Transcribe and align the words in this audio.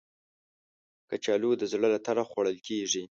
کچالو 1.09 1.51
د 1.57 1.63
زړه 1.71 1.87
له 1.93 1.99
تله 2.05 2.23
خوړل 2.29 2.57
کېږي 2.67 3.03